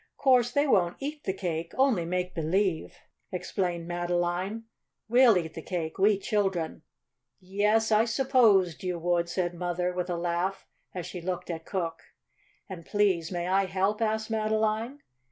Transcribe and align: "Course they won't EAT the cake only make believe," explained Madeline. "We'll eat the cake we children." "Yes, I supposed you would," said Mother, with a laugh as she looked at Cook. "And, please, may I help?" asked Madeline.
"Course 0.17 0.51
they 0.51 0.65
won't 0.65 0.97
EAT 0.99 1.25
the 1.25 1.33
cake 1.33 1.73
only 1.77 2.05
make 2.05 2.33
believe," 2.33 2.95
explained 3.31 3.87
Madeline. 3.87 4.63
"We'll 5.07 5.37
eat 5.37 5.53
the 5.53 5.61
cake 5.61 5.99
we 5.99 6.17
children." 6.17 6.81
"Yes, 7.39 7.91
I 7.91 8.05
supposed 8.05 8.81
you 8.81 8.97
would," 8.97 9.29
said 9.29 9.53
Mother, 9.53 9.93
with 9.93 10.09
a 10.09 10.17
laugh 10.17 10.65
as 10.95 11.05
she 11.05 11.21
looked 11.21 11.51
at 11.51 11.65
Cook. 11.67 12.01
"And, 12.67 12.83
please, 12.83 13.31
may 13.31 13.47
I 13.47 13.65
help?" 13.65 14.01
asked 14.01 14.31
Madeline. 14.31 15.03